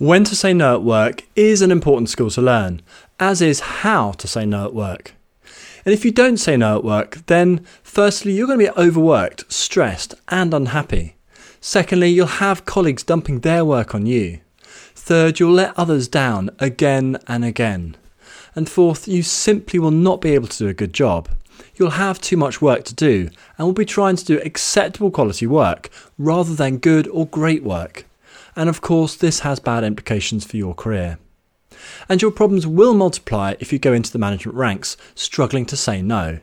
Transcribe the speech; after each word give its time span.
When 0.00 0.24
to 0.24 0.34
say 0.34 0.54
no 0.54 0.76
at 0.76 0.82
work 0.82 1.24
is 1.36 1.60
an 1.60 1.70
important 1.70 2.08
skill 2.08 2.30
to 2.30 2.40
learn, 2.40 2.80
as 3.18 3.42
is 3.42 3.60
how 3.60 4.12
to 4.12 4.26
say 4.26 4.46
no 4.46 4.64
at 4.64 4.72
work. 4.72 5.12
And 5.84 5.92
if 5.92 6.06
you 6.06 6.10
don't 6.10 6.38
say 6.38 6.56
no 6.56 6.78
at 6.78 6.84
work, 6.84 7.18
then 7.26 7.66
firstly, 7.82 8.32
you're 8.32 8.46
going 8.46 8.60
to 8.60 8.72
be 8.72 8.80
overworked, 8.80 9.52
stressed, 9.52 10.14
and 10.28 10.54
unhappy. 10.54 11.16
Secondly, 11.60 12.08
you'll 12.08 12.40
have 12.40 12.64
colleagues 12.64 13.02
dumping 13.02 13.40
their 13.40 13.62
work 13.62 13.94
on 13.94 14.06
you. 14.06 14.40
Third, 14.94 15.38
you'll 15.38 15.52
let 15.52 15.78
others 15.78 16.08
down 16.08 16.48
again 16.58 17.18
and 17.26 17.44
again. 17.44 17.94
And 18.54 18.70
fourth, 18.70 19.06
you 19.06 19.22
simply 19.22 19.78
will 19.78 19.90
not 19.90 20.22
be 20.22 20.30
able 20.30 20.48
to 20.48 20.58
do 20.58 20.68
a 20.68 20.72
good 20.72 20.94
job. 20.94 21.28
You'll 21.74 21.90
have 21.90 22.22
too 22.22 22.38
much 22.38 22.62
work 22.62 22.84
to 22.84 22.94
do 22.94 23.28
and 23.58 23.66
will 23.66 23.74
be 23.74 23.84
trying 23.84 24.16
to 24.16 24.24
do 24.24 24.40
acceptable 24.40 25.10
quality 25.10 25.46
work 25.46 25.90
rather 26.16 26.54
than 26.54 26.78
good 26.78 27.06
or 27.08 27.26
great 27.26 27.62
work 27.62 28.06
and 28.56 28.68
of 28.68 28.80
course, 28.80 29.14
this 29.14 29.40
has 29.40 29.58
bad 29.58 29.84
implications 29.84 30.44
for 30.44 30.56
your 30.56 30.74
career. 30.74 31.18
And 32.08 32.20
your 32.20 32.30
problems 32.30 32.66
will 32.66 32.94
multiply 32.94 33.54
if 33.60 33.72
you 33.72 33.78
go 33.78 33.92
into 33.92 34.12
the 34.12 34.18
management 34.18 34.56
ranks, 34.56 34.96
struggling 35.14 35.66
to 35.66 35.76
say 35.76 36.02
no. 36.02 36.40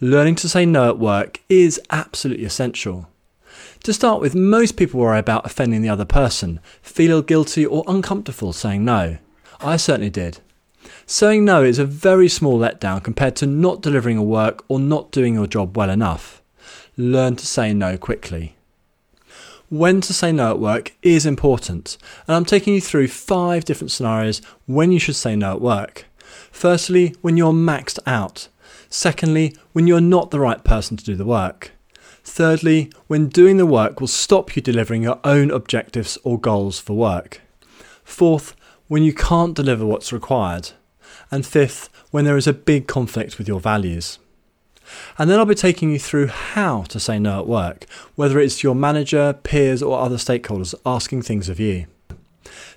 Learning 0.00 0.34
to 0.36 0.48
say 0.48 0.66
no 0.66 0.88
at 0.88 0.98
work 0.98 1.40
is 1.48 1.80
absolutely 1.90 2.44
essential. 2.44 3.08
To 3.84 3.92
start 3.92 4.20
with, 4.20 4.34
most 4.34 4.76
people 4.76 5.00
worry 5.00 5.18
about 5.18 5.46
offending 5.46 5.82
the 5.82 5.88
other 5.88 6.04
person, 6.04 6.60
feel 6.82 7.22
guilty 7.22 7.64
or 7.64 7.84
uncomfortable 7.86 8.52
saying 8.52 8.84
no. 8.84 9.18
I 9.60 9.76
certainly 9.76 10.10
did. 10.10 10.38
Saying 11.06 11.44
no 11.44 11.62
is 11.62 11.78
a 11.78 11.84
very 11.84 12.28
small 12.28 12.58
letdown 12.58 13.02
compared 13.02 13.36
to 13.36 13.46
not 13.46 13.80
delivering 13.80 14.18
a 14.18 14.22
work 14.22 14.64
or 14.68 14.80
not 14.80 15.12
doing 15.12 15.34
your 15.34 15.46
job 15.46 15.76
well 15.76 15.90
enough. 15.90 16.42
Learn 16.96 17.36
to 17.36 17.46
say 17.46 17.72
no 17.72 17.96
quickly 17.96 18.55
when 19.68 20.00
to 20.00 20.12
say 20.12 20.32
no 20.32 20.50
at 20.50 20.58
work 20.58 20.92
is 21.02 21.26
important, 21.26 21.98
and 22.26 22.36
I'm 22.36 22.44
taking 22.44 22.74
you 22.74 22.80
through 22.80 23.08
five 23.08 23.64
different 23.64 23.90
scenarios 23.90 24.40
when 24.66 24.92
you 24.92 24.98
should 24.98 25.16
say 25.16 25.36
no 25.36 25.52
at 25.52 25.60
work. 25.60 26.06
Firstly, 26.50 27.14
when 27.20 27.36
you're 27.36 27.52
maxed 27.52 27.98
out. 28.06 28.48
Secondly, 28.88 29.54
when 29.72 29.86
you're 29.86 30.00
not 30.00 30.30
the 30.30 30.40
right 30.40 30.62
person 30.62 30.96
to 30.96 31.04
do 31.04 31.16
the 31.16 31.24
work. 31.24 31.72
Thirdly, 32.24 32.90
when 33.06 33.28
doing 33.28 33.56
the 33.56 33.66
work 33.66 34.00
will 34.00 34.08
stop 34.08 34.56
you 34.56 34.62
delivering 34.62 35.02
your 35.02 35.20
own 35.22 35.50
objectives 35.50 36.18
or 36.24 36.40
goals 36.40 36.78
for 36.78 36.96
work. 36.96 37.40
Fourth, 38.04 38.56
when 38.88 39.02
you 39.02 39.12
can't 39.12 39.54
deliver 39.54 39.84
what's 39.84 40.12
required. 40.12 40.70
And 41.30 41.44
fifth, 41.44 41.88
when 42.10 42.24
there 42.24 42.36
is 42.36 42.46
a 42.46 42.52
big 42.52 42.86
conflict 42.86 43.38
with 43.38 43.48
your 43.48 43.60
values. 43.60 44.18
And 45.18 45.30
then 45.30 45.38
I'll 45.38 45.46
be 45.46 45.54
taking 45.54 45.90
you 45.90 45.98
through 45.98 46.28
how 46.28 46.82
to 46.84 47.00
say 47.00 47.18
no 47.18 47.40
at 47.40 47.46
work, 47.46 47.86
whether 48.14 48.38
it's 48.38 48.62
your 48.62 48.74
manager, 48.74 49.32
peers, 49.42 49.82
or 49.82 49.98
other 49.98 50.16
stakeholders 50.16 50.74
asking 50.84 51.22
things 51.22 51.48
of 51.48 51.60
you. 51.60 51.86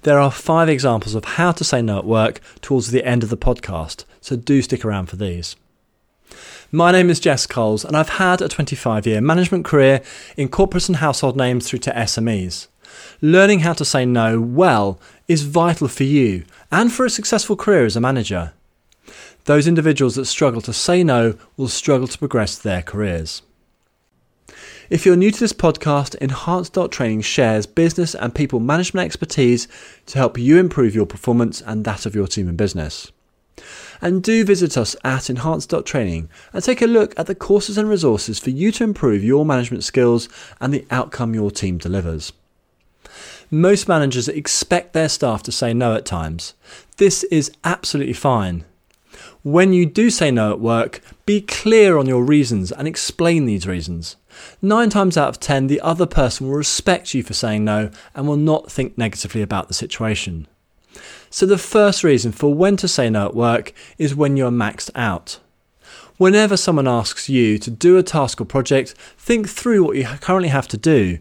There 0.02 0.20
are 0.20 0.32
five 0.32 0.70
examples 0.70 1.16
of 1.16 1.26
how 1.26 1.52
to 1.52 1.64
say 1.64 1.82
no 1.82 2.00
at 2.00 2.06
work 2.06 2.40
towards 2.62 2.92
the 2.92 3.04
end 3.04 3.24
of 3.24 3.30
the 3.30 3.38
podcast, 3.38 4.06
so 4.22 4.36
do 4.36 4.62
stick 4.62 4.86
around 4.86 5.08
for 5.08 5.18
these. 5.18 5.56
My 6.72 6.92
name 6.92 7.10
is 7.10 7.20
Jess 7.20 7.48
Coles, 7.48 7.84
and 7.84 7.98
I've 7.98 8.10
had 8.10 8.42
a 8.42 8.48
25 8.48 9.08
year 9.08 9.22
management 9.22 9.66
career 9.66 10.02
in 10.38 10.50
corporates 10.50 10.88
and 10.88 10.98
household 10.98 11.36
names 11.36 11.68
through 11.68 11.80
to 11.80 11.92
SMEs. 11.92 12.68
Learning 13.22 13.60
how 13.60 13.74
to 13.74 13.86
say 13.86 14.06
no 14.06 14.40
well 14.40 15.00
is 15.28 15.44
vital 15.44 15.88
for 15.88 16.04
you 16.04 16.44
and 16.72 16.92
for 16.92 17.06
a 17.06 17.10
successful 17.10 17.56
career 17.56 17.86
as 17.86 17.96
a 17.96 18.02
manager 18.02 18.54
those 19.50 19.68
individuals 19.68 20.14
that 20.14 20.26
struggle 20.26 20.62
to 20.62 20.72
say 20.72 21.04
no 21.04 21.34
will 21.58 21.68
struggle 21.68 22.08
to 22.08 22.20
progress 22.20 22.56
their 22.56 22.84
careers. 22.84 23.42
If 24.92 25.08
you're 25.08 25.16
new 25.16 25.32
to 25.32 25.40
this 25.40 25.54
podcast, 25.54 26.16
Enhance 26.22 26.70
Training 26.92 27.22
shares 27.22 27.66
business 27.66 28.14
and 28.14 28.36
people 28.36 28.60
management 28.60 29.06
expertise 29.06 29.68
to 30.06 30.20
help 30.20 30.38
you 30.38 30.60
improve 30.60 30.94
your 30.94 31.08
performance 31.08 31.62
and 31.62 31.84
that 31.86 32.06
of 32.06 32.14
your 32.14 32.28
team 32.28 32.48
and 32.48 32.60
business. 32.60 33.12
And 34.00 34.22
do 34.22 34.46
visit 34.46 34.78
us 34.78 34.96
at 35.04 35.32
Enhance 35.32 35.66
Training 35.84 36.30
and 36.54 36.64
take 36.64 36.84
a 36.84 36.86
look 36.86 37.20
at 37.20 37.26
the 37.26 37.34
courses 37.34 37.80
and 37.80 37.90
resources 37.90 38.38
for 38.38 38.52
you 38.52 38.72
to 38.74 38.84
improve 38.84 39.24
your 39.24 39.48
management 39.48 39.84
skills 39.84 40.30
and 40.62 40.72
the 40.72 40.86
outcome 40.92 41.34
your 41.34 41.50
team 41.50 41.80
delivers. 41.80 42.34
Most 43.50 43.88
managers 43.88 44.28
expect 44.28 44.94
their 44.94 45.10
staff 45.10 45.42
to 45.42 45.52
say 45.52 45.74
no 45.74 45.96
at 45.96 46.06
times. 46.06 46.54
This 46.98 47.24
is 47.24 47.52
absolutely 47.64 48.14
fine. 48.14 48.66
When 49.44 49.74
you 49.74 49.86
do 49.86 50.10
say 50.10 50.32
no 50.32 50.52
at 50.52 50.60
work, 50.60 51.02
be 51.26 51.42
clear 51.42 51.98
on 51.98 52.08
your 52.08 52.24
reasons 52.24 52.72
and 52.72 52.88
explain 52.88 53.46
these 53.46 53.68
reasons. 53.68 54.18
Nine 54.62 54.90
times 54.90 55.18
out 55.18 55.30
of 55.30 55.40
ten, 55.40 55.68
the 55.68 55.82
other 55.82 56.06
person 56.06 56.48
will 56.48 56.56
respect 56.56 57.14
you 57.14 57.24
for 57.24 57.34
saying 57.34 57.64
no 57.64 57.90
and 58.14 58.28
will 58.28 58.38
not 58.38 58.72
think 58.72 58.98
negatively 58.98 59.42
about 59.42 59.68
the 59.68 59.74
situation. 59.74 60.48
So, 61.30 61.46
the 61.46 61.58
first 61.58 62.04
reason 62.04 62.32
for 62.32 62.54
when 62.54 62.76
to 62.78 62.88
say 62.88 63.10
no 63.10 63.28
at 63.28 63.36
work 63.36 63.74
is 63.98 64.16
when 64.16 64.36
you're 64.36 64.52
maxed 64.52 64.92
out. 64.96 65.40
Whenever 66.18 66.58
someone 66.58 66.88
asks 66.88 67.30
you 67.30 67.58
to 67.60 67.72
do 67.72 67.98
a 67.98 68.04
task 68.04 68.42
or 68.42 68.46
project, 68.46 68.94
think 69.18 69.48
through 69.48 69.84
what 69.84 69.96
you 69.96 70.04
currently 70.04 70.50
have 70.50 70.68
to 70.68 70.78
do, 70.78 71.20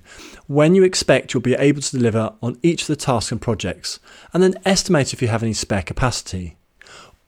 when 0.49 0.75
you 0.75 0.83
expect 0.83 1.33
you'll 1.33 1.41
be 1.41 1.55
able 1.55 1.81
to 1.81 1.97
deliver 1.97 2.33
on 2.43 2.59
each 2.65 2.83
of 2.83 2.89
the 2.89 2.97
tasks 2.97 3.31
and 3.31 3.41
projects, 3.41 4.01
and 4.35 4.43
then 4.43 4.57
estimate 4.65 5.13
if 5.13 5.23
you 5.23 5.29
have 5.29 5.45
any 5.45 5.53
spare 5.53 5.83
capacity 5.83 6.58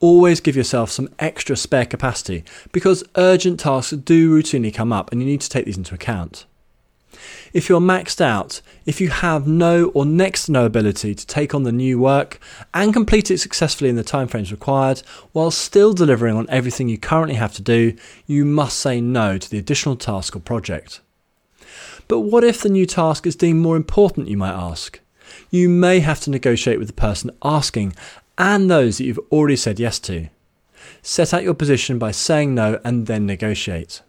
always 0.01 0.41
give 0.41 0.55
yourself 0.55 0.91
some 0.91 1.09
extra 1.19 1.55
spare 1.55 1.85
capacity 1.85 2.43
because 2.71 3.03
urgent 3.15 3.59
tasks 3.59 3.93
do 3.93 4.29
routinely 4.35 4.73
come 4.73 4.91
up 4.91 5.11
and 5.11 5.21
you 5.21 5.27
need 5.27 5.41
to 5.41 5.49
take 5.49 5.65
these 5.65 5.77
into 5.77 5.95
account. 5.95 6.45
If 7.53 7.67
you're 7.67 7.81
maxed 7.81 8.21
out, 8.21 8.61
if 8.85 9.01
you 9.01 9.09
have 9.09 9.45
no 9.45 9.89
or 9.89 10.05
next 10.05 10.45
to 10.45 10.53
no 10.53 10.65
ability 10.65 11.13
to 11.13 11.27
take 11.27 11.53
on 11.53 11.63
the 11.63 11.71
new 11.71 11.99
work 11.99 12.39
and 12.73 12.93
complete 12.93 13.29
it 13.29 13.39
successfully 13.39 13.89
in 13.89 13.97
the 13.97 14.03
timeframes 14.03 14.51
required, 14.51 14.99
while 15.33 15.51
still 15.51 15.93
delivering 15.93 16.35
on 16.35 16.49
everything 16.49 16.87
you 16.87 16.97
currently 16.97 17.35
have 17.35 17.53
to 17.55 17.61
do, 17.61 17.95
you 18.25 18.45
must 18.45 18.79
say 18.79 19.01
no 19.01 19.37
to 19.37 19.49
the 19.49 19.57
additional 19.57 19.97
task 19.97 20.35
or 20.35 20.39
project. 20.39 21.01
But 22.07 22.21
what 22.21 22.43
if 22.43 22.61
the 22.61 22.69
new 22.69 22.85
task 22.85 23.27
is 23.27 23.35
deemed 23.35 23.61
more 23.61 23.75
important, 23.75 24.29
you 24.29 24.37
might 24.37 24.51
ask? 24.51 24.99
You 25.49 25.67
may 25.67 25.99
have 25.99 26.21
to 26.21 26.29
negotiate 26.29 26.79
with 26.79 26.87
the 26.87 26.93
person 26.93 27.31
asking 27.43 27.93
and 28.41 28.71
those 28.71 28.97
that 28.97 29.03
you've 29.03 29.19
already 29.31 29.55
said 29.55 29.79
yes 29.79 29.99
to. 29.99 30.27
Set 31.03 31.31
out 31.31 31.43
your 31.43 31.53
position 31.53 31.99
by 31.99 32.09
saying 32.09 32.55
no 32.55 32.81
and 32.83 33.05
then 33.05 33.27
negotiate. 33.27 34.01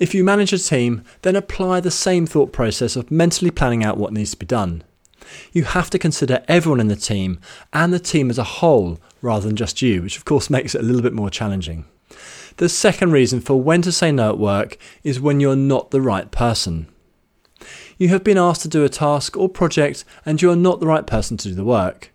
If 0.00 0.12
you 0.12 0.24
manage 0.24 0.52
a 0.52 0.58
team, 0.58 1.04
then 1.22 1.36
apply 1.36 1.78
the 1.80 1.90
same 1.92 2.26
thought 2.26 2.52
process 2.52 2.96
of 2.96 3.12
mentally 3.12 3.52
planning 3.52 3.84
out 3.84 3.96
what 3.96 4.12
needs 4.12 4.32
to 4.32 4.36
be 4.36 4.46
done. 4.46 4.82
You 5.52 5.64
have 5.64 5.88
to 5.90 6.00
consider 6.00 6.42
everyone 6.48 6.80
in 6.80 6.88
the 6.88 6.96
team 6.96 7.38
and 7.72 7.92
the 7.92 8.00
team 8.00 8.28
as 8.28 8.38
a 8.38 8.44
whole 8.44 8.98
rather 9.22 9.46
than 9.46 9.56
just 9.56 9.82
you, 9.82 10.02
which 10.02 10.16
of 10.16 10.24
course 10.24 10.50
makes 10.56 10.74
it 10.74 10.80
a 10.80 10.84
little 10.84 11.02
bit 11.02 11.12
more 11.12 11.30
challenging. 11.30 11.84
The 12.56 12.68
second 12.68 13.12
reason 13.12 13.40
for 13.40 13.62
when 13.62 13.82
to 13.82 13.92
say 13.92 14.10
no 14.10 14.30
at 14.30 14.38
work 14.38 14.78
is 15.04 15.20
when 15.20 15.38
you're 15.38 15.54
not 15.54 15.92
the 15.92 16.00
right 16.00 16.28
person. 16.32 16.88
You 17.98 18.08
have 18.08 18.24
been 18.24 18.38
asked 18.38 18.62
to 18.62 18.68
do 18.68 18.84
a 18.84 18.88
task 18.88 19.36
or 19.36 19.48
project 19.48 20.04
and 20.26 20.42
you 20.42 20.50
are 20.50 20.56
not 20.56 20.80
the 20.80 20.88
right 20.88 21.06
person 21.06 21.36
to 21.36 21.48
do 21.48 21.54
the 21.54 21.64
work. 21.64 22.10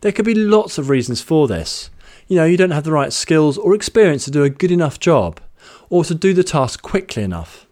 There 0.00 0.12
could 0.12 0.24
be 0.24 0.34
lots 0.34 0.78
of 0.78 0.88
reasons 0.88 1.20
for 1.20 1.48
this. 1.48 1.90
You 2.28 2.36
know, 2.36 2.44
you 2.44 2.56
don't 2.56 2.70
have 2.72 2.84
the 2.84 2.92
right 2.92 3.12
skills 3.12 3.56
or 3.56 3.74
experience 3.74 4.24
to 4.24 4.30
do 4.30 4.44
a 4.44 4.50
good 4.50 4.72
enough 4.72 4.98
job, 4.98 5.40
or 5.88 6.04
to 6.04 6.14
do 6.14 6.34
the 6.34 6.44
task 6.44 6.82
quickly 6.82 7.22
enough. 7.22 7.66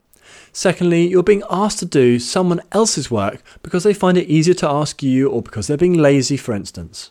Secondly, 0.53 1.09
you're 1.09 1.25
being 1.25 1.43
asked 1.51 1.81
to 1.81 1.85
do 1.85 2.21
someone 2.21 2.61
else's 2.71 3.11
work 3.11 3.43
because 3.63 3.83
they 3.83 3.93
find 3.93 4.17
it 4.17 4.29
easier 4.29 4.55
to 4.55 4.69
ask 4.69 5.03
you 5.03 5.29
or 5.29 5.43
because 5.43 5.67
they're 5.67 5.77
being 5.77 5.99
lazy, 5.99 6.37
for 6.37 6.55
instance. 6.55 7.11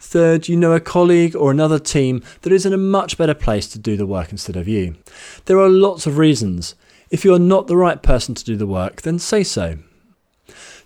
Third, 0.00 0.48
you 0.48 0.56
know 0.56 0.72
a 0.72 0.80
colleague 0.80 1.36
or 1.36 1.50
another 1.50 1.78
team 1.78 2.22
that 2.40 2.52
is 2.52 2.64
in 2.64 2.72
a 2.72 2.78
much 2.78 3.18
better 3.18 3.34
place 3.34 3.68
to 3.68 3.78
do 3.78 3.94
the 3.98 4.06
work 4.06 4.32
instead 4.32 4.56
of 4.56 4.66
you. 4.66 4.96
There 5.44 5.60
are 5.60 5.68
lots 5.68 6.06
of 6.06 6.16
reasons. 6.16 6.74
If 7.10 7.26
you 7.26 7.34
are 7.34 7.38
not 7.38 7.66
the 7.66 7.76
right 7.76 8.02
person 8.02 8.34
to 8.34 8.44
do 8.44 8.56
the 8.56 8.66
work, 8.66 9.02
then 9.02 9.18
say 9.18 9.44
so. 9.44 9.78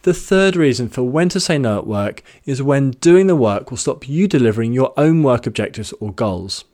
The 0.02 0.14
third 0.14 0.56
reason 0.56 0.88
for 0.88 1.04
when 1.04 1.28
to 1.28 1.38
say 1.38 1.58
no 1.58 1.78
at 1.78 1.86
work 1.86 2.24
is 2.44 2.60
when 2.60 2.90
doing 2.90 3.28
the 3.28 3.36
work 3.36 3.70
will 3.70 3.78
stop 3.78 4.08
you 4.08 4.26
delivering 4.26 4.72
your 4.72 4.92
own 4.96 5.22
work 5.22 5.46
objectives 5.46 5.92
or 6.00 6.12
goals. 6.12 6.64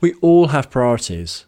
We 0.00 0.14
all 0.22 0.48
have 0.48 0.70
priorities. 0.70 1.44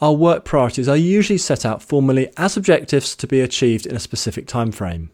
Our 0.00 0.14
work 0.14 0.46
priorities 0.46 0.88
are 0.88 0.96
usually 0.96 1.36
set 1.36 1.66
out 1.66 1.82
formally 1.82 2.30
as 2.38 2.56
objectives 2.56 3.14
to 3.16 3.26
be 3.26 3.40
achieved 3.40 3.84
in 3.84 3.94
a 3.94 4.00
specific 4.00 4.46
time 4.46 4.72
frame. 4.72 5.10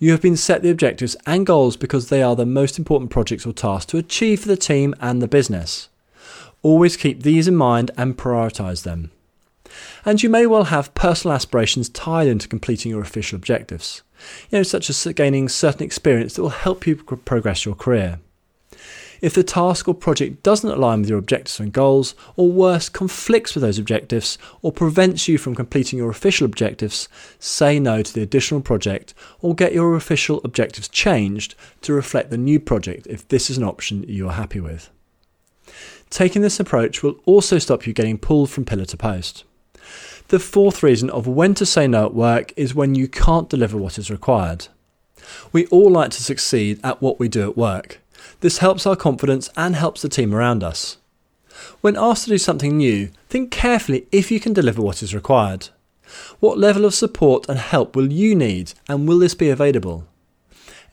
You 0.00 0.10
have 0.10 0.20
been 0.20 0.36
set 0.36 0.62
the 0.62 0.70
objectives 0.70 1.16
and 1.26 1.46
goals 1.46 1.76
because 1.76 2.08
they 2.08 2.22
are 2.22 2.34
the 2.34 2.44
most 2.44 2.76
important 2.76 3.10
projects 3.10 3.46
or 3.46 3.52
tasks 3.52 3.90
to 3.92 3.98
achieve 3.98 4.40
for 4.40 4.48
the 4.48 4.56
team 4.56 4.96
and 5.00 5.22
the 5.22 5.28
business. 5.28 5.88
Always 6.62 6.96
keep 6.96 7.22
these 7.22 7.46
in 7.46 7.54
mind 7.54 7.92
and 7.96 8.18
prioritise 8.18 8.82
them. 8.82 9.12
And 10.04 10.22
you 10.22 10.28
may 10.28 10.46
well 10.46 10.64
have 10.64 10.94
personal 10.94 11.34
aspirations 11.34 11.88
tied 11.88 12.28
into 12.28 12.48
completing 12.48 12.90
your 12.90 13.02
official 13.02 13.36
objectives 13.36 14.02
you 14.50 14.58
know, 14.58 14.62
such 14.62 14.90
as 14.90 15.06
gaining 15.14 15.48
certain 15.48 15.82
experience 15.82 16.34
that 16.34 16.42
will 16.42 16.50
help 16.50 16.86
you 16.86 16.96
progress 16.96 17.64
your 17.64 17.74
career. 17.74 18.20
If 19.22 19.34
the 19.34 19.42
task 19.42 19.88
or 19.88 19.94
project 19.94 20.42
doesn't 20.42 20.70
align 20.70 21.00
with 21.00 21.08
your 21.08 21.18
objectives 21.18 21.58
and 21.58 21.72
goals, 21.72 22.14
or 22.36 22.52
worse, 22.52 22.90
conflicts 22.90 23.54
with 23.54 23.62
those 23.62 23.78
objectives, 23.78 24.36
or 24.60 24.72
prevents 24.72 25.26
you 25.26 25.38
from 25.38 25.54
completing 25.54 25.98
your 25.98 26.10
official 26.10 26.44
objectives, 26.44 27.08
say 27.38 27.80
no 27.80 28.02
to 28.02 28.12
the 28.12 28.22
additional 28.22 28.60
project 28.60 29.14
or 29.40 29.54
get 29.54 29.72
your 29.72 29.96
official 29.96 30.42
objectives 30.44 30.88
changed 30.88 31.54
to 31.80 31.94
reflect 31.94 32.30
the 32.30 32.36
new 32.36 32.60
project 32.60 33.06
if 33.08 33.26
this 33.28 33.48
is 33.48 33.56
an 33.56 33.64
option 33.64 34.04
you 34.06 34.28
are 34.28 34.34
happy 34.34 34.60
with. 34.60 34.90
Taking 36.10 36.42
this 36.42 36.60
approach 36.60 37.02
will 37.02 37.16
also 37.24 37.58
stop 37.58 37.86
you 37.86 37.94
getting 37.94 38.18
pulled 38.18 38.50
from 38.50 38.66
pillar 38.66 38.84
to 38.84 38.96
post. 38.98 39.44
The 40.28 40.40
fourth 40.40 40.82
reason 40.82 41.08
of 41.10 41.28
when 41.28 41.54
to 41.54 41.64
say 41.64 41.86
no 41.86 42.06
at 42.06 42.14
work 42.14 42.52
is 42.56 42.74
when 42.74 42.96
you 42.96 43.06
can't 43.06 43.48
deliver 43.48 43.76
what 43.76 43.96
is 43.96 44.10
required. 44.10 44.66
We 45.52 45.66
all 45.66 45.88
like 45.90 46.10
to 46.12 46.22
succeed 46.22 46.80
at 46.82 47.00
what 47.00 47.20
we 47.20 47.28
do 47.28 47.48
at 47.48 47.56
work. 47.56 48.00
This 48.40 48.58
helps 48.58 48.86
our 48.86 48.96
confidence 48.96 49.48
and 49.56 49.76
helps 49.76 50.02
the 50.02 50.08
team 50.08 50.34
around 50.34 50.64
us. 50.64 50.98
When 51.80 51.96
asked 51.96 52.24
to 52.24 52.30
do 52.30 52.38
something 52.38 52.76
new, 52.76 53.10
think 53.28 53.52
carefully 53.52 54.08
if 54.10 54.32
you 54.32 54.40
can 54.40 54.52
deliver 54.52 54.82
what 54.82 55.00
is 55.00 55.14
required. 55.14 55.68
What 56.40 56.58
level 56.58 56.84
of 56.84 56.94
support 56.94 57.48
and 57.48 57.58
help 57.58 57.94
will 57.94 58.12
you 58.12 58.34
need, 58.34 58.72
and 58.88 59.06
will 59.06 59.20
this 59.20 59.34
be 59.34 59.48
available? 59.48 60.06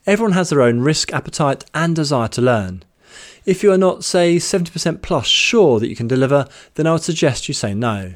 Everyone 0.05 0.33
has 0.33 0.49
their 0.49 0.61
own 0.61 0.81
risk 0.81 1.11
appetite 1.11 1.65
and 1.73 1.95
desire 1.95 2.27
to 2.29 2.41
learn. 2.41 2.83
If 3.45 3.63
you 3.63 3.71
are 3.71 3.77
not, 3.77 4.03
say, 4.03 4.37
70% 4.37 5.01
plus 5.01 5.25
sure 5.25 5.79
that 5.79 5.89
you 5.89 5.95
can 5.95 6.07
deliver, 6.07 6.47
then 6.75 6.85
I 6.85 6.93
would 6.93 7.01
suggest 7.01 7.47
you 7.47 7.53
say 7.53 7.73
no. 7.73 8.13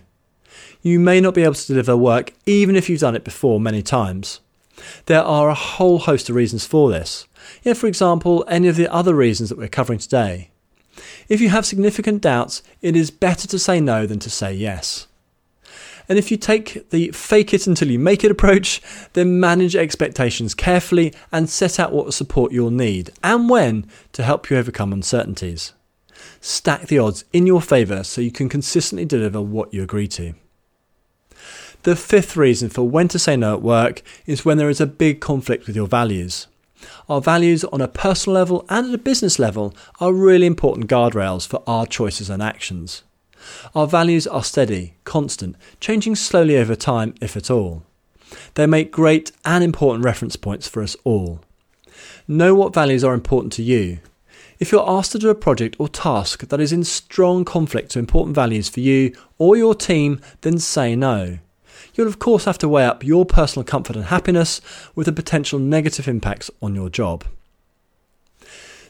You 0.82 1.00
may 1.00 1.20
not 1.20 1.34
be 1.34 1.44
able 1.44 1.56
to 1.56 1.68
deliver 1.68 1.98
work 1.98 2.34
even 2.46 2.76
if 2.76 2.90
you've 2.90 3.02
done 3.02 3.16
it 3.16 3.24
before 3.24 3.60
many 3.60 3.82
times. 3.82 4.40
There 5.06 5.24
are 5.24 5.50
a 5.50 5.56
whole 5.56 6.00
host 6.00 6.30
of 6.30 6.36
reasons 6.36 6.66
for 6.66 6.92
this. 6.92 7.28
Yeah, 7.64 7.74
for 7.74 7.88
example, 7.88 8.46
any 8.48 8.68
of 8.68 8.76
the 8.76 8.92
other 8.92 9.16
reasons 9.16 9.50
that 9.50 9.58
we're 9.58 9.68
covering 9.68 10.00
today. 10.00 10.52
If 11.30 11.42
you 11.42 11.50
have 11.50 11.66
significant 11.66 12.22
doubts, 12.22 12.64
it 12.82 12.96
is 12.96 13.12
better 13.12 13.48
to 13.48 13.60
say 13.60 13.80
no 13.80 14.06
than 14.06 14.20
to 14.20 14.30
say 14.30 14.54
yes. 14.54 15.08
And 16.10 16.18
if 16.18 16.32
you 16.32 16.38
take 16.38 16.90
the 16.90 17.12
fake 17.12 17.54
it 17.54 17.68
until 17.68 17.92
you 17.92 18.00
make 18.00 18.24
it 18.24 18.32
approach, 18.32 18.82
then 19.14 19.40
manage 19.40 19.76
expectations 19.76 20.54
carefully 20.54 21.14
and 21.32 21.50
set 21.50 21.80
out 21.80 21.92
what 21.92 22.14
support 22.14 22.54
you'll 22.54 22.72
need 22.72 23.12
and 23.24 23.50
when 23.50 23.86
to 24.14 24.24
help 24.24 24.50
you 24.50 24.58
overcome 24.58 24.94
uncertainties. 24.94 25.74
Stack 26.40 26.88
the 26.88 27.00
odds 27.00 27.26
in 27.34 27.46
your 27.46 27.62
favour 27.62 28.04
so 28.04 28.22
you 28.22 28.32
can 28.32 28.48
consistently 28.48 29.06
deliver 29.06 29.42
what 29.42 29.74
you 29.74 29.84
agree 29.84 30.08
to. 30.08 30.34
The 31.84 31.96
fifth 31.96 32.36
reason 32.36 32.70
for 32.70 32.84
when 32.84 33.08
to 33.10 33.20
say 33.20 33.36
no 33.36 33.54
at 33.54 33.62
work 33.62 34.02
is 34.26 34.44
when 34.44 34.58
there 34.58 34.70
is 34.70 34.82
a 34.82 34.86
big 34.86 35.22
conflict 35.22 35.68
with 35.68 35.76
your 35.76 35.88
values. 35.88 36.48
Our 37.10 37.22
values 37.22 37.64
on 37.66 37.82
a 37.82 37.88
personal 37.88 38.36
level 38.36 38.66
and 38.70 38.88
at 38.88 38.94
a 38.94 38.98
business 38.98 39.40
level 39.40 39.76
are 40.00 40.14
really 40.14 40.46
important 40.46 40.90
guardrails 40.90 41.48
for 41.48 41.64
our 41.66 41.86
choices 41.86 42.30
and 42.30 42.44
actions. 42.44 43.04
Our 43.74 43.88
values 43.88 44.28
are 44.28 44.44
steady, 44.44 44.96
constant, 45.04 45.56
changing 45.80 46.16
slowly 46.16 46.58
over 46.58 46.76
time, 46.76 47.16
if 47.22 47.38
at 47.38 47.50
all. 47.50 47.84
They 48.56 48.66
make 48.66 48.92
great 48.92 49.32
and 49.46 49.64
important 49.64 50.04
reference 50.04 50.36
points 50.36 50.68
for 50.68 50.84
us 50.84 50.96
all. 51.04 51.40
Know 52.28 52.54
what 52.54 52.74
values 52.74 53.04
are 53.04 53.14
important 53.14 53.54
to 53.54 53.64
you. 53.64 54.00
If 54.60 54.72
you're 54.72 54.90
asked 54.90 55.12
to 55.14 55.20
do 55.20 55.30
a 55.30 55.36
project 55.36 55.76
or 55.80 55.88
task 55.88 56.48
that 56.50 56.60
is 56.60 56.74
in 56.74 56.84
strong 56.84 57.46
conflict 57.46 57.92
to 57.92 58.00
important 58.00 58.36
values 58.36 58.68
for 58.68 58.80
you 58.80 59.16
or 59.38 59.56
your 59.56 59.76
team, 59.76 60.20
then 60.42 60.58
say 60.58 60.96
no. 60.96 61.38
You'll 61.96 62.08
of 62.08 62.20
course 62.20 62.46
have 62.46 62.58
to 62.60 62.70
weigh 62.70 62.86
up 62.86 63.04
your 63.04 63.26
personal 63.26 63.64
comfort 63.64 63.96
and 63.96 64.06
happiness 64.06 64.62
with 64.96 65.06
the 65.06 65.14
potential 65.14 65.60
negative 65.60 66.08
impacts 66.08 66.52
on 66.62 66.76
your 66.76 66.90
job. 66.90 67.26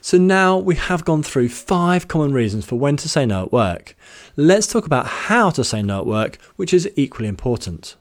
So 0.01 0.17
now 0.17 0.57
we 0.57 0.75
have 0.75 1.03
gone 1.03 1.23
through 1.23 1.49
five 1.49 2.07
common 2.07 2.31
reasons 2.31 2.65
for 2.65 2.77
when 2.77 2.95
to 2.97 3.09
say 3.09 3.25
no 3.25 3.43
at 3.43 3.51
work. 3.51 3.95
Let's 4.35 4.67
talk 4.67 4.85
about 4.85 5.05
how 5.05 5.49
to 5.49 5.63
say 5.63 5.81
no 5.81 5.99
at 5.99 6.05
work, 6.05 6.37
which 6.55 6.73
is 6.73 6.89
equally 6.95 7.27
important. 7.27 7.95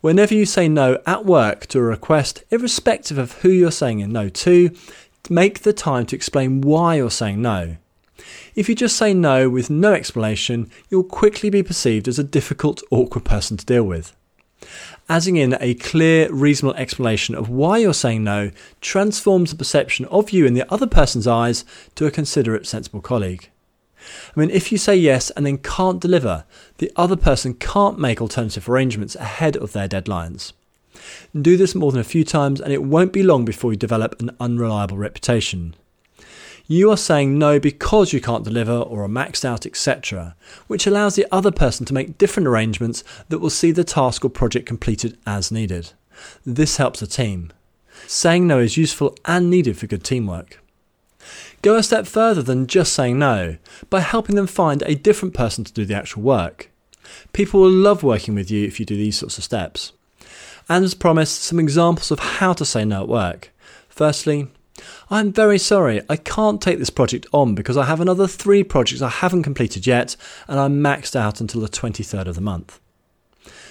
Whenever 0.00 0.34
you 0.34 0.44
say 0.44 0.68
no 0.68 1.00
at 1.06 1.24
work 1.24 1.66
to 1.68 1.78
a 1.78 1.82
request, 1.82 2.42
irrespective 2.50 3.16
of 3.16 3.32
who 3.42 3.48
you're 3.48 3.70
saying 3.70 4.10
no 4.10 4.28
to, 4.28 4.70
make 5.30 5.60
the 5.60 5.72
time 5.72 6.04
to 6.06 6.16
explain 6.16 6.60
why 6.60 6.96
you're 6.96 7.10
saying 7.10 7.40
no. 7.40 7.76
If 8.54 8.68
you 8.68 8.74
just 8.74 8.96
say 8.96 9.14
no 9.14 9.48
with 9.48 9.70
no 9.70 9.92
explanation, 9.92 10.70
you'll 10.88 11.04
quickly 11.04 11.50
be 11.50 11.62
perceived 11.62 12.08
as 12.08 12.18
a 12.18 12.24
difficult, 12.24 12.82
awkward 12.90 13.24
person 13.24 13.56
to 13.56 13.66
deal 13.66 13.84
with. 13.84 14.14
Adding 15.08 15.36
in 15.36 15.56
a 15.60 15.74
clear, 15.74 16.32
reasonable 16.32 16.76
explanation 16.76 17.34
of 17.34 17.50
why 17.50 17.78
you're 17.78 17.92
saying 17.92 18.24
no 18.24 18.50
transforms 18.80 19.50
the 19.50 19.56
perception 19.56 20.06
of 20.06 20.30
you 20.30 20.46
in 20.46 20.54
the 20.54 20.72
other 20.72 20.86
person's 20.86 21.26
eyes 21.26 21.64
to 21.96 22.06
a 22.06 22.10
considerate, 22.10 22.66
sensible 22.66 23.02
colleague. 23.02 23.50
I 24.34 24.40
mean, 24.40 24.50
if 24.50 24.72
you 24.72 24.78
say 24.78 24.96
yes 24.96 25.30
and 25.30 25.44
then 25.44 25.58
can't 25.58 26.00
deliver, 26.00 26.44
the 26.78 26.92
other 26.96 27.16
person 27.16 27.54
can't 27.54 27.98
make 27.98 28.20
alternative 28.20 28.68
arrangements 28.68 29.14
ahead 29.16 29.56
of 29.56 29.72
their 29.72 29.88
deadlines. 29.88 30.52
Do 31.38 31.56
this 31.56 31.74
more 31.74 31.92
than 31.92 32.00
a 32.00 32.04
few 32.04 32.24
times, 32.24 32.60
and 32.60 32.72
it 32.72 32.84
won't 32.84 33.12
be 33.12 33.22
long 33.22 33.44
before 33.44 33.72
you 33.72 33.76
develop 33.76 34.20
an 34.20 34.36
unreliable 34.40 34.96
reputation. 34.96 35.74
You 36.66 36.90
are 36.90 36.96
saying 36.96 37.38
no 37.38 37.60
because 37.60 38.14
you 38.14 38.22
can't 38.22 38.44
deliver 38.44 38.72
or 38.72 39.04
are 39.04 39.08
maxed 39.08 39.44
out, 39.44 39.66
etc., 39.66 40.34
which 40.66 40.86
allows 40.86 41.14
the 41.14 41.26
other 41.30 41.50
person 41.50 41.84
to 41.86 41.92
make 41.94 42.16
different 42.16 42.46
arrangements 42.46 43.04
that 43.28 43.38
will 43.38 43.50
see 43.50 43.70
the 43.70 43.84
task 43.84 44.24
or 44.24 44.30
project 44.30 44.64
completed 44.64 45.18
as 45.26 45.52
needed. 45.52 45.92
This 46.46 46.78
helps 46.78 47.00
the 47.00 47.06
team. 47.06 47.52
Saying 48.06 48.46
no 48.46 48.60
is 48.60 48.78
useful 48.78 49.14
and 49.26 49.50
needed 49.50 49.76
for 49.76 49.86
good 49.86 50.04
teamwork. 50.04 50.58
Go 51.60 51.76
a 51.76 51.82
step 51.82 52.06
further 52.06 52.42
than 52.42 52.66
just 52.66 52.94
saying 52.94 53.18
no 53.18 53.56
by 53.90 54.00
helping 54.00 54.36
them 54.36 54.46
find 54.46 54.82
a 54.82 54.94
different 54.94 55.34
person 55.34 55.64
to 55.64 55.72
do 55.72 55.84
the 55.84 55.94
actual 55.94 56.22
work. 56.22 56.70
People 57.34 57.60
will 57.60 57.70
love 57.70 58.02
working 58.02 58.34
with 58.34 58.50
you 58.50 58.66
if 58.66 58.80
you 58.80 58.86
do 58.86 58.96
these 58.96 59.18
sorts 59.18 59.36
of 59.36 59.44
steps. 59.44 59.92
And 60.68 60.82
as 60.82 60.94
promised, 60.94 61.42
some 61.42 61.60
examples 61.60 62.10
of 62.10 62.18
how 62.18 62.54
to 62.54 62.64
say 62.64 62.86
no 62.86 63.02
at 63.02 63.08
work. 63.08 63.52
Firstly, 63.88 64.48
I'm 65.10 65.32
very 65.32 65.58
sorry, 65.58 66.02
I 66.08 66.16
can't 66.16 66.60
take 66.60 66.78
this 66.78 66.90
project 66.90 67.26
on 67.32 67.54
because 67.54 67.76
I 67.76 67.84
have 67.84 68.00
another 68.00 68.26
three 68.26 68.64
projects 68.64 69.02
I 69.02 69.08
haven't 69.08 69.44
completed 69.44 69.86
yet 69.86 70.16
and 70.48 70.58
I'm 70.58 70.80
maxed 70.80 71.14
out 71.14 71.40
until 71.40 71.60
the 71.60 71.68
23rd 71.68 72.26
of 72.26 72.34
the 72.34 72.40
month. 72.40 72.80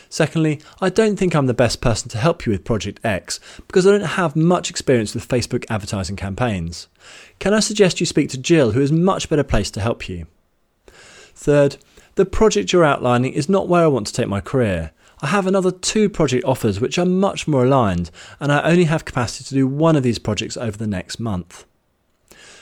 Secondly, 0.09 0.61
I 0.79 0.89
don't 0.89 1.17
think 1.17 1.35
I'm 1.35 1.47
the 1.47 1.55
best 1.55 1.81
person 1.81 2.07
to 2.09 2.19
help 2.19 2.45
you 2.45 2.51
with 2.51 2.63
Project 2.63 2.99
X 3.03 3.39
because 3.67 3.87
I 3.87 3.91
don't 3.91 4.01
have 4.01 4.35
much 4.35 4.69
experience 4.69 5.15
with 5.15 5.27
Facebook 5.27 5.65
advertising 5.71 6.15
campaigns. 6.15 6.87
Can 7.39 7.53
I 7.53 7.59
suggest 7.59 7.99
you 7.99 8.05
speak 8.05 8.29
to 8.29 8.37
Jill, 8.37 8.71
who 8.71 8.81
is 8.81 8.91
much 8.91 9.27
better 9.27 9.43
placed 9.43 9.73
to 9.73 9.81
help 9.81 10.07
you? 10.07 10.27
Third, 11.33 11.77
the 12.13 12.27
project 12.27 12.71
you're 12.71 12.85
outlining 12.85 13.33
is 13.33 13.49
not 13.49 13.67
where 13.67 13.83
I 13.83 13.87
want 13.87 14.05
to 14.05 14.13
take 14.13 14.27
my 14.27 14.39
career. 14.39 14.91
I 15.21 15.27
have 15.27 15.47
another 15.47 15.71
two 15.71 16.09
project 16.09 16.43
offers 16.45 16.79
which 16.79 16.97
are 16.97 17.05
much 17.05 17.47
more 17.47 17.65
aligned, 17.65 18.11
and 18.39 18.51
I 18.51 18.61
only 18.63 18.85
have 18.85 19.05
capacity 19.05 19.43
to 19.45 19.53
do 19.53 19.67
one 19.67 19.95
of 19.95 20.03
these 20.03 20.19
projects 20.19 20.57
over 20.57 20.77
the 20.77 20.87
next 20.87 21.19
month. 21.19 21.65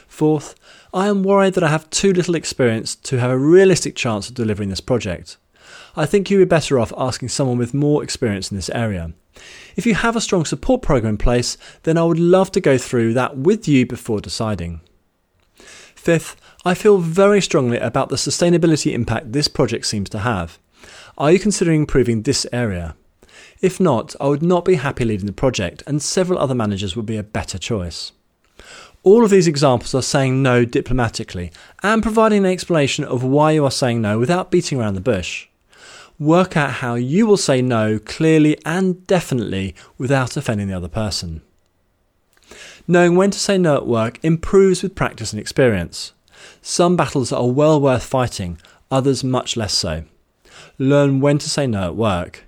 Fourth, 0.08 0.56
I 0.94 1.08
am 1.08 1.24
worried 1.24 1.54
that 1.54 1.64
I 1.64 1.70
have 1.70 1.90
too 1.90 2.14
little 2.14 2.36
experience 2.36 2.96
to 2.96 3.20
have 3.20 3.32
a 3.32 3.38
realistic 3.38 3.96
chance 3.96 4.28
of 4.28 4.36
delivering 4.36 4.70
this 4.70 4.82
project. 4.82 5.38
I 5.96 6.06
think 6.06 6.30
you 6.30 6.38
would 6.38 6.46
be 6.46 6.50
better 6.50 6.80
off 6.80 6.94
asking 6.98 7.30
someone 7.30 7.58
with 7.58 7.74
more 7.74 8.04
experience 8.04 8.52
in 8.52 8.58
this 8.58 8.70
area. 8.70 9.14
If 9.76 9.86
you 9.86 9.96
have 9.96 10.16
a 10.16 10.22
strong 10.22 10.46
support 10.46 10.82
program 10.82 11.12
in 11.12 11.18
place, 11.18 11.58
then 11.84 11.98
I 11.98 12.04
would 12.04 12.20
love 12.20 12.52
to 12.52 12.62
go 12.62 12.78
through 12.78 13.14
that 13.14 13.38
with 13.38 13.68
you 13.68 13.86
before 13.86 14.20
deciding. 14.20 14.82
Fifth, 15.96 16.36
I 16.66 16.74
feel 16.74 16.98
very 16.98 17.42
strongly 17.42 17.78
about 17.78 18.10
the 18.10 18.16
sustainability 18.16 18.92
impact 18.92 19.32
this 19.32 19.48
project 19.48 19.86
seems 19.86 20.10
to 20.10 20.20
have. 20.20 20.60
Are 21.22 21.32
you 21.32 21.38
considering 21.38 21.82
improving 21.82 22.24
this 22.24 22.48
area? 22.52 22.96
If 23.62 23.80
not, 23.80 24.16
I 24.20 24.26
would 24.26 24.42
not 24.42 24.66
be 24.66 24.74
happy 24.74 25.06
leading 25.06 25.28
the 25.28 25.32
project, 25.32 25.84
and 25.86 26.02
several 26.02 26.40
other 26.40 26.56
managers 26.56 26.96
would 26.96 27.06
be 27.06 27.16
a 27.16 27.22
better 27.22 27.60
choice. 27.60 28.12
All 29.04 29.24
of 29.24 29.30
these 29.30 29.46
examples 29.46 29.94
are 29.94 30.02
saying 30.02 30.42
no 30.42 30.66
diplomatically 30.66 31.52
and 31.84 32.02
providing 32.02 32.40
an 32.40 32.52
explanation 32.52 33.06
of 33.06 33.24
why 33.24 33.52
you 33.52 33.64
are 33.64 33.70
saying 33.70 34.02
no 34.02 34.18
without 34.18 34.50
beating 34.50 34.80
around 34.80 34.96
the 34.96 35.00
bush. 35.00 35.48
Work 36.18 36.58
out 36.58 36.72
how 36.72 36.96
you 36.96 37.28
will 37.28 37.38
say 37.38 37.62
no 37.62 38.00
clearly 38.00 38.58
and 38.66 39.06
definitely 39.06 39.76
without 40.00 40.36
offending 40.36 40.70
the 40.70 40.78
other 40.78 40.88
person. 40.88 41.44
Knowing 42.88 43.16
when 43.16 43.30
to 43.30 43.38
say 43.38 43.60
no 43.60 43.78
at 43.78 43.86
work 43.86 44.18
improves 44.24 44.82
with 44.82 44.96
practice 44.96 45.34
and 45.34 45.40
experience. 45.40 46.14
Some 46.64 46.96
battles 46.96 47.32
are 47.32 47.48
well 47.48 47.80
worth 47.80 48.04
fighting, 48.04 48.58
others 48.90 49.24
much 49.24 49.56
less 49.56 49.74
so 49.74 50.06
learn 50.78 51.20
when 51.20 51.38
to 51.38 51.50
say 51.50 51.68
no 51.68 51.88
at 51.88 51.96
work. 51.96 52.46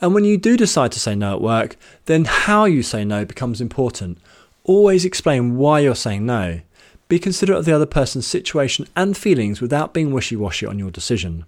And 0.00 0.14
when 0.14 0.24
you 0.24 0.36
do 0.36 0.56
decide 0.56 0.90
to 0.92 1.00
say 1.00 1.14
no 1.14 1.34
at 1.34 1.40
work, 1.40 1.76
then 2.06 2.24
how 2.24 2.64
you 2.64 2.82
say 2.82 3.04
no 3.04 3.24
becomes 3.24 3.60
important. 3.60 4.18
Always 4.64 5.04
explain 5.04 5.56
why 5.56 5.80
you're 5.80 5.94
saying 5.94 6.26
no. 6.26 6.60
Be 7.08 7.18
considerate 7.18 7.58
of 7.58 7.64
the 7.66 7.74
other 7.74 7.86
person's 7.86 8.26
situation 8.26 8.88
and 8.96 9.16
feelings 9.16 9.60
without 9.60 9.94
being 9.94 10.12
wishy 10.12 10.34
washy 10.34 10.66
on 10.66 10.78
your 10.78 10.90
decision. 10.90 11.44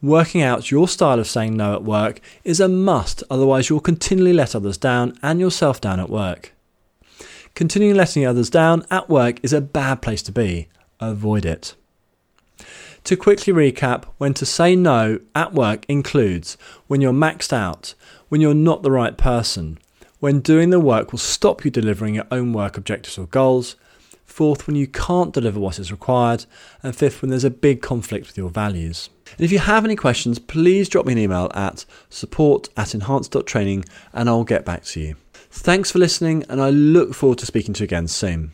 Working 0.00 0.42
out 0.42 0.70
your 0.70 0.88
style 0.88 1.18
of 1.18 1.26
saying 1.26 1.56
no 1.56 1.74
at 1.74 1.84
work 1.84 2.20
is 2.44 2.60
a 2.60 2.68
must, 2.68 3.24
otherwise, 3.30 3.68
you'll 3.68 3.80
continually 3.80 4.32
let 4.32 4.54
others 4.54 4.78
down 4.78 5.18
and 5.22 5.40
yourself 5.40 5.80
down 5.80 5.98
at 5.98 6.10
work. 6.10 6.54
Continuing 7.54 7.96
letting 7.96 8.24
others 8.24 8.50
down 8.50 8.86
at 8.90 9.08
work 9.08 9.40
is 9.42 9.52
a 9.52 9.60
bad 9.60 10.00
place 10.00 10.22
to 10.22 10.32
be. 10.32 10.68
Avoid 11.00 11.44
it. 11.44 11.74
To 13.08 13.16
quickly 13.16 13.54
recap, 13.54 14.04
when 14.18 14.34
to 14.34 14.44
say 14.44 14.76
no 14.76 15.18
at 15.34 15.54
work 15.54 15.86
includes 15.88 16.58
when 16.88 17.00
you're 17.00 17.10
maxed 17.10 17.54
out, 17.54 17.94
when 18.28 18.42
you're 18.42 18.52
not 18.52 18.82
the 18.82 18.90
right 18.90 19.16
person, 19.16 19.78
when 20.20 20.40
doing 20.40 20.68
the 20.68 20.78
work 20.78 21.10
will 21.10 21.18
stop 21.18 21.64
you 21.64 21.70
delivering 21.70 22.16
your 22.16 22.26
own 22.30 22.52
work 22.52 22.76
objectives 22.76 23.16
or 23.16 23.26
goals, 23.26 23.76
fourth, 24.26 24.66
when 24.66 24.76
you 24.76 24.86
can't 24.86 25.32
deliver 25.32 25.58
what 25.58 25.78
is 25.78 25.90
required, 25.90 26.44
and 26.82 26.94
fifth, 26.94 27.22
when 27.22 27.30
there's 27.30 27.44
a 27.44 27.50
big 27.50 27.80
conflict 27.80 28.26
with 28.26 28.36
your 28.36 28.50
values. 28.50 29.08
And 29.38 29.40
if 29.40 29.52
you 29.52 29.58
have 29.58 29.86
any 29.86 29.96
questions, 29.96 30.38
please 30.38 30.86
drop 30.90 31.06
me 31.06 31.12
an 31.14 31.18
email 31.18 31.50
at 31.54 31.86
support 32.10 32.68
at 32.76 32.94
enhance.training 32.94 33.86
and 34.12 34.28
I'll 34.28 34.44
get 34.44 34.66
back 34.66 34.84
to 34.84 35.00
you. 35.00 35.16
Thanks 35.50 35.90
for 35.90 35.98
listening, 35.98 36.44
and 36.50 36.60
I 36.60 36.68
look 36.68 37.14
forward 37.14 37.38
to 37.38 37.46
speaking 37.46 37.72
to 37.72 37.84
you 37.84 37.84
again 37.84 38.06
soon. 38.06 38.52